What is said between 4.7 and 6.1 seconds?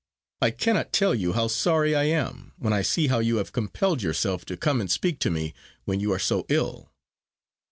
and speak to me when